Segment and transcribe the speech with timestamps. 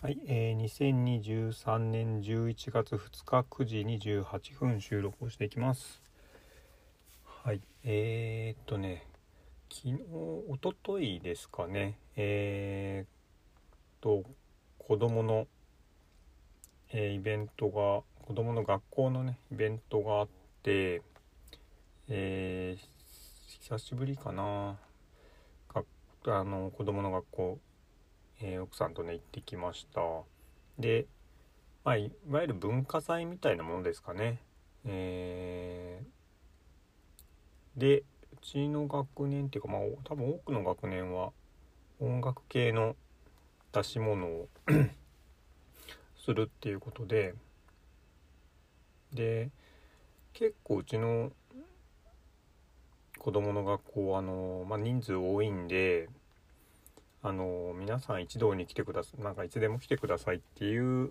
[0.00, 3.78] はい、えー、2023年11月2日9時
[4.12, 6.00] 28分収録をしていきます。
[7.24, 9.08] はい、えー、っとね、
[9.68, 9.96] 昨日、
[10.48, 14.22] おとといですかね、えー、と、
[14.78, 15.48] 子供の、
[16.92, 20.28] えーイベントが、子供の学校のね、イベントがあっ
[20.62, 21.02] て、
[22.06, 22.98] えー
[23.62, 24.76] 久しぶりかな、
[26.22, 27.58] があの、子供の学校、
[28.40, 30.00] えー奥さんとね行ってきました。
[30.78, 31.06] で、
[31.84, 34.40] まあ、いわゆる文化祭みたいなものですかね。
[34.84, 36.18] えー
[37.80, 38.04] でう
[38.42, 41.30] ちの学年っていうかまあ多分多くの学年は
[42.00, 42.96] 音楽系の
[43.72, 44.48] 出し物を
[46.18, 47.34] するっていうことで。
[49.12, 49.50] で
[50.32, 51.32] 結構うちの
[53.18, 56.08] 子供の学校はあの、まあ、人数多いんで
[57.22, 61.08] あの皆さん一堂に来てくださいなんかいつでも来てくださいっていう、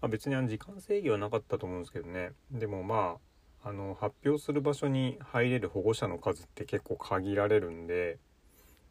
[0.00, 2.32] まあ、別にあの時間制限はなかったと思うんですけどね。
[2.50, 3.16] でもま
[3.62, 8.18] ああの発表する場所に入れる保護者の数って結構限られるんで、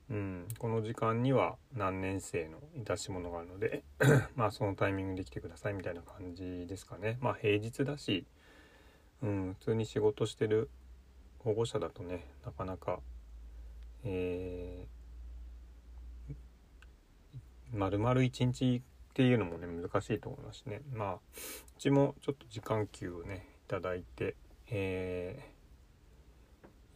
[0.09, 3.83] うん、この時間には何年生の出し物があるので
[4.35, 7.17] まあそのタイミングで来てくださいみたいな感じですかね。
[7.21, 8.25] まあ平日だし、
[9.21, 10.69] うん、普通に仕事してる
[11.39, 12.99] 保護者だとねなかなか
[14.03, 15.02] えー
[17.73, 20.81] 丸々一日っていうのもね難しいと思いますしね。
[20.93, 21.19] まあう
[21.79, 24.35] ちもちょっと時間給をねいただいて
[24.69, 25.47] えー行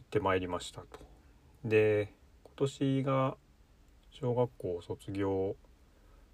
[0.04, 0.86] ってまいりましたと。
[1.64, 2.12] で
[2.44, 3.36] 今年が
[4.10, 5.54] 小学校卒業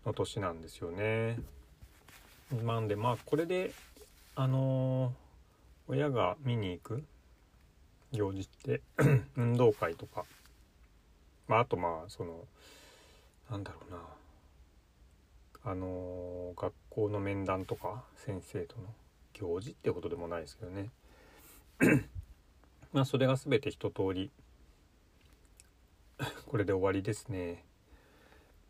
[0.07, 1.39] の年なんですよね。
[2.63, 3.73] なんでまあこれで
[4.37, 5.25] あのー
[5.87, 7.05] 親が見に行く
[8.13, 8.81] 行事って
[9.37, 10.25] 運動会とか。
[11.47, 12.47] まああとまあその
[13.51, 13.99] なんだろうな。
[15.67, 18.85] あの学校の面談とか先生との
[19.33, 20.91] 行事ってことでもないですけどね。
[22.93, 24.31] まあそれが全て一通り
[26.47, 27.65] これで終わりですね。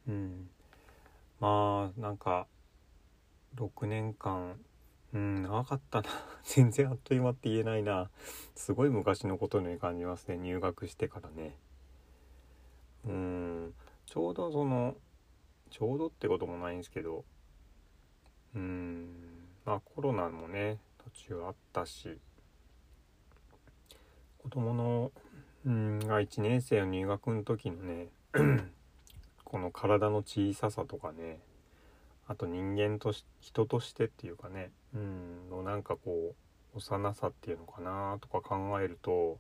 [0.09, 0.49] うん。
[1.41, 2.47] まあなんか
[3.56, 4.56] 6年間
[5.12, 6.09] うん長かったな。
[6.44, 8.10] 全然あっという間って言えないな。
[8.54, 10.37] すごい昔のことのように感じますね。
[10.38, 11.56] 入学してからね。
[13.04, 13.75] うん。
[14.06, 14.97] ちょうどその
[15.75, 17.25] ちょうどってこともないんですけど。
[18.55, 19.09] うーん。
[19.65, 22.17] まあコロナもね途中あったし。
[24.39, 25.11] 子供の
[25.67, 28.07] うんが1年生の入学の時のね
[29.43, 31.41] この体の小ささとかね
[32.29, 36.34] あと人間とし人としてっていうかねうんのなんかこ
[36.75, 39.39] う幼さっていうのかなとか考えると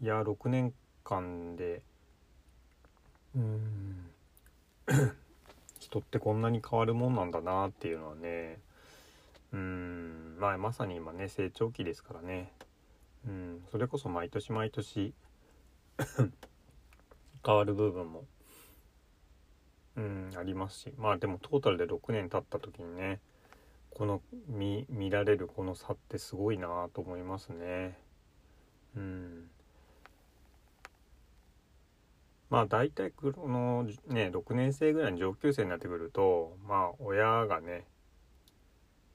[0.00, 0.72] いや6年
[1.04, 1.82] 間で
[3.36, 4.10] うん
[5.88, 8.58] 人ってこんなに変わるもんなんだなっていうのはね。
[9.50, 12.52] うんまあまさに今ね成長期ですからね。
[13.26, 15.14] うんそれこそ毎年毎年
[17.44, 18.24] 変わる部分も
[19.96, 20.94] うんありますし。
[20.98, 23.20] まあでもトータルで6年経った時にね
[23.90, 27.98] この見見られるこの差ってすごいなと思いますね。
[28.94, 29.50] うん。
[32.50, 37.84] まあ大体このね6年生ぐらいの上級生になってくるとまあ親がね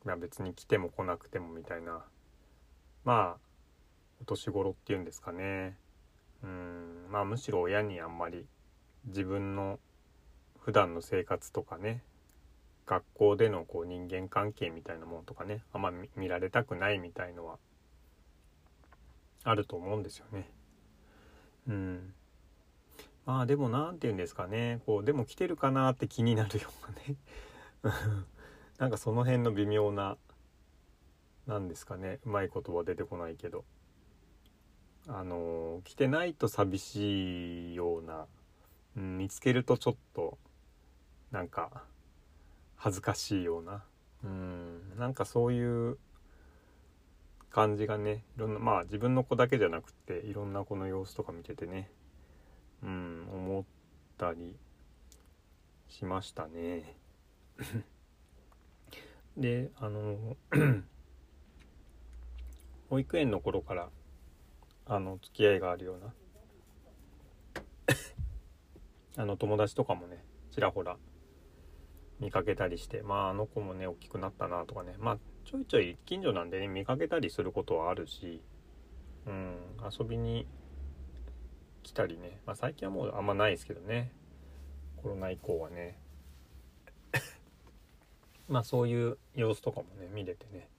[0.06, 2.04] まあ別に来ても来なくてもみたいな
[3.04, 3.38] まあ
[4.22, 5.78] お年頃っていうんですかね
[6.44, 8.46] うんまあむしろ親にあんまり
[9.06, 9.80] 自分の
[10.60, 12.04] 普段の生活とかね
[12.86, 17.58] 学校でのこう人間関係みたいなものとかねあんま見られたくないみたいのは
[19.44, 20.50] あると思うんですよね。
[21.68, 22.14] うん
[23.26, 24.82] まあでも何て言うんですかね。
[24.86, 27.16] こうでも来てるかなって気になるようなね。
[28.78, 30.18] なんかその辺の微妙な
[31.48, 32.20] なんですかね。
[32.26, 33.66] うまい言葉出てこないけど。
[35.08, 38.26] あの来てないと寂しいような、
[38.96, 40.38] うん、見つけるとちょっと
[41.30, 41.84] なんか
[42.78, 43.84] 恥ずかしいような。
[44.24, 45.98] うんなんかそういう
[47.50, 51.92] 感じがねいろんなまあ自分の子だけじゃなくっていろんな子の様子とか見ててね。
[52.84, 53.64] うん思っ
[54.18, 54.56] たり
[55.88, 56.98] しましたね。
[59.38, 60.38] であの
[62.90, 63.90] 保育園の頃から
[64.86, 66.14] あの付き合いがあるような
[69.24, 70.98] あの友達とかもねちらほら
[72.20, 78.42] 見かけたりしてまああの子もね大きくなったなとかねまあちょいちょい近所なんでね見かけたりすることはあるし
[79.26, 79.58] うん
[80.00, 80.46] 遊びに
[81.84, 84.12] 来たりね、まあ、最近はもうあんまないですけどね。
[85.04, 86.00] コロナ以降はね。
[88.48, 90.70] まあそういう様子とかもね見れてね。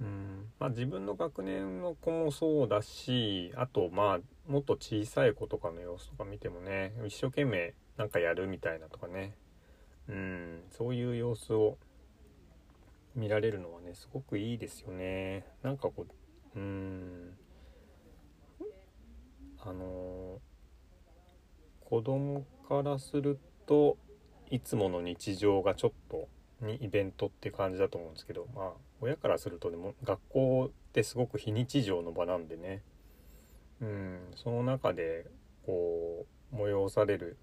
[0.00, 0.52] うん。
[0.60, 9.36] まあ自分の学年の子もそうだしあとまあもっと小さい子とかの様子とか見てもね一生懸命なんかやるみたいなとかね。
[10.08, 10.64] うん。
[10.70, 11.76] そういう様子を
[13.16, 15.44] 見られるのはねすごくいいですよね。
[15.62, 16.06] なんかこ
[16.54, 17.36] ううん。
[19.66, 20.40] あの
[21.80, 23.98] 子供からすると
[24.48, 26.28] いつもの日常がちょっと
[26.60, 32.82] にイベントって感じだと思うんですけどまあ親からするとでも学校ってすごく非日常の場なんでね。
[33.80, 35.26] うんその中で
[35.66, 37.36] こう催される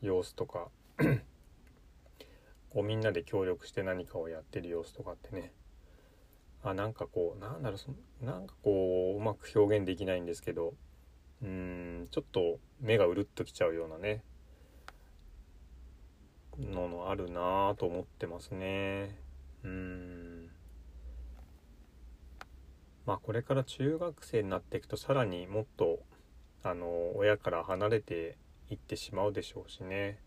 [0.00, 0.70] 様子とか
[2.70, 5.52] こうみんなで協力して何かをやってる様子とかってね。
[6.64, 7.90] あなんかこうなんだろうそ
[8.24, 10.74] なんかこううまく表現できないんですけど
[11.42, 14.22] うんちょっと目がうるっときちゃうようなね
[16.58, 19.18] ののあるなぁと思ってますね。
[19.64, 20.50] うん。
[23.06, 26.00] まあこれから中学生になっていくとさらにもっと
[26.62, 28.36] あの親から離れて
[28.70, 30.20] いってしまうでしょうしね。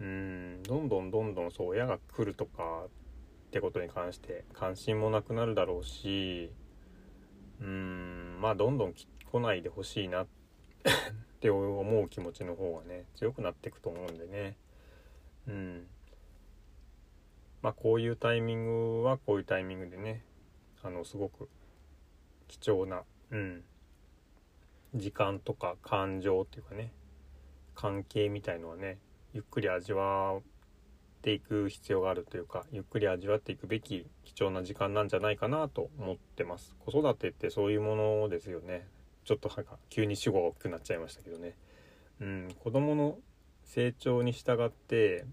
[0.00, 0.62] うん。
[0.62, 6.50] どんどんどんどんそう親が来るとかってことに関して関心もなくなるだろうし
[7.60, 8.38] うん。
[8.40, 8.94] まあどんどん
[9.32, 10.26] 来ないでほしいなっ
[10.88, 14.56] って思う気持ちの方がね強くなっていくと思うんでね。
[15.48, 15.86] うん。
[17.62, 20.22] まあこういうタイミングはこういうタイミングでね
[20.82, 21.48] あのすごく
[22.48, 23.62] 貴重な、うん、
[24.94, 26.92] 時間とか感情っていうかね
[27.74, 28.98] 関係みたいのはね
[29.32, 30.40] ゆっくり味わっ
[31.22, 36.74] ていく必要があるというかゆっくり味わっていくべき貴重な時間なんじゃないかなと思ってます。
[36.86, 38.86] 子育てってそういうものですよね。
[39.26, 41.54] ちょっとなんか急に主語が大きくなっちゃいましたけどね
[42.20, 43.18] うん子供の
[43.64, 45.26] 成長に従って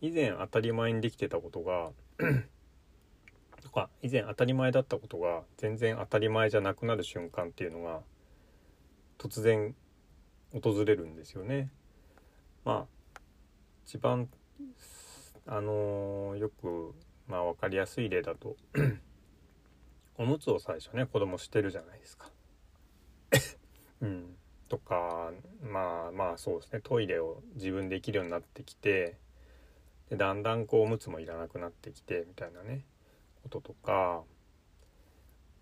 [0.00, 1.90] 以前当たり前にできてたことが
[3.62, 8.00] とか以前当たり前だったことが全然当たり前じゃなくなる瞬間っていうのが
[9.18, 9.74] 突然
[10.52, 11.70] 訪れるんですよね。
[12.64, 13.20] まあ
[13.86, 14.28] 一番
[15.46, 16.94] あのー、よく
[17.26, 18.56] まあ分かりやすい例だと
[20.16, 22.33] おむつを最初ね子供してるじゃないですか。
[24.04, 24.36] うん、
[24.68, 26.80] とかまあまあそうですね。
[26.82, 29.16] トイレを自分できるようになってきて
[30.10, 32.84] でだんだんこうおむつもいらなくなってきてみたいなね。
[33.42, 34.22] こととか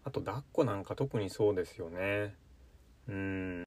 [0.04, 2.34] あと抱っこなんか特にそうですよね。
[3.08, 3.64] うん。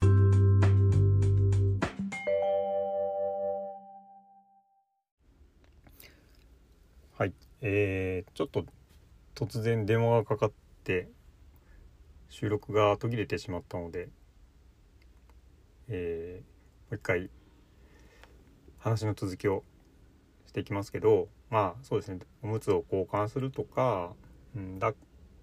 [7.18, 7.32] はい。
[7.62, 8.66] えー、ちょっと
[9.34, 10.52] 突然電話がかかっ
[10.84, 11.08] て
[12.28, 14.08] 収録が途切れてしまったので、
[15.88, 16.46] えー、も
[16.92, 17.30] う一回
[18.78, 19.64] 話の続きを
[20.46, 22.18] していきますけどまあそうですね。
[22.42, 24.12] おむつを交換するとか、
[24.56, 24.94] うん、抱っ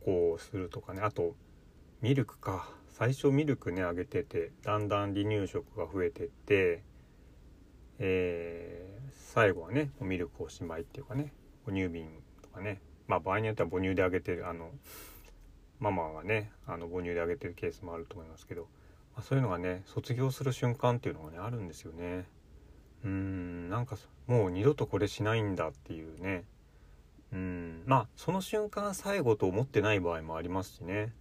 [0.04, 1.02] こをするとかね。
[1.02, 1.36] あと
[2.02, 2.70] ミルクか。
[2.90, 6.84] 最初ミルクねあげててだんだん離乳食が増えてって、
[7.98, 11.34] えー、最後はねミルクおしまいっていうかね
[11.66, 12.08] 哺乳瓶
[12.42, 12.82] とかね。
[13.08, 14.70] まあ場合によっては母乳であげてるあの
[15.80, 18.68] ママはねあの母乳であげてるケースもあると思いますけど、
[19.16, 22.26] まあ、そういうのがね卒業する瞬間っていうのがねあるんですよね。
[23.04, 26.46] うんなんかもう二度とこれしないんだっていうね。
[27.32, 31.14] うんまあその瞬間最後と思ってない場合もありますしね。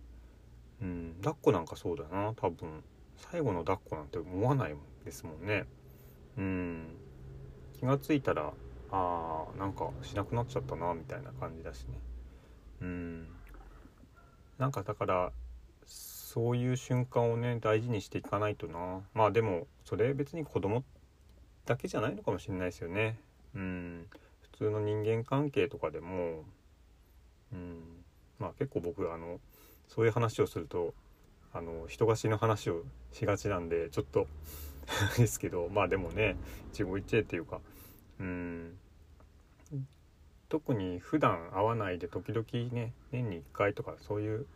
[0.80, 2.34] うん抱っこなんかそうだな。
[2.36, 2.82] 多分
[3.16, 5.66] 最後の抱っこなんて思わないですもんね。
[6.38, 6.86] うん
[7.78, 8.52] 気が付いたら
[8.90, 11.98] あーなんかしなくなっちゃったなみたいな感じだしね。
[12.80, 13.28] うん
[14.58, 15.32] なんかだから
[16.32, 19.02] そういう瞬間をね大事にしていかないとな。
[19.12, 20.82] まあでもそれ別に子供
[21.66, 23.18] だけじゃないのかもしれないですよね。
[23.54, 24.06] うん、
[24.40, 26.44] 普通の人間関係とかでも、
[27.52, 27.82] うん、
[28.38, 29.40] まあ結構僕あの
[29.88, 30.94] そういう話をすると
[31.52, 34.26] あの人が死ぬ話をしがちなんでちょっと
[35.18, 36.36] ですけどまあでもね
[36.72, 37.60] 一期一会っていうか
[38.20, 38.78] うん。
[40.48, 44.46] 特に普段会わないで時々ね年に1回とかそういう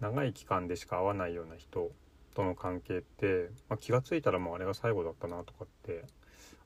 [0.00, 1.90] 長い期間でしか会わないような人
[2.34, 6.04] との関係って、まあ、気が付いたらもうあれが最後だったなとかって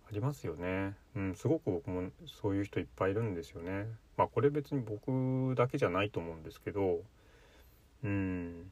[0.09, 0.97] ありますよね。
[1.15, 3.87] うん、すごく僕もそういう人いっぱいいるんですよね。
[4.17, 7.03] まあこれ別に僕だけじゃないと思うんですけど、
[8.03, 8.71] うん。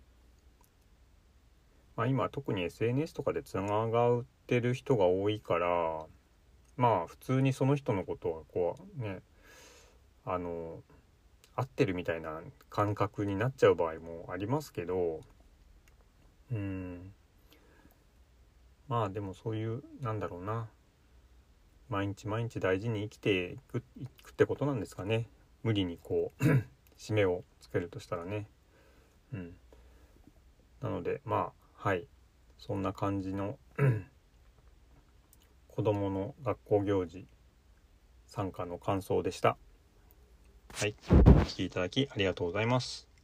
[1.94, 6.06] まあ今特に SNS とかでつながってる人が多いから、
[6.78, 9.20] まあ普通にその人のことはこうね、
[10.24, 10.82] あの、
[11.56, 15.20] 合ってるみたいな感覚になっちゃう場合もありますけど、
[16.52, 17.12] うん。
[18.88, 20.68] まあでもそういうなんだろうな。
[21.88, 25.28] 毎日毎日大事に生きていくいくってことなんですかね。
[25.62, 26.44] 無理にこう
[26.98, 28.46] 締めをつけるとしたらね。
[29.32, 29.56] うん。
[30.82, 32.06] なのでまあはい。
[32.58, 33.58] そんな感じの
[35.68, 37.26] 子供の学校行事
[38.26, 39.56] 参加の感想でした。
[40.72, 40.94] はい。
[41.10, 43.15] お聴きいただきありがとうございます。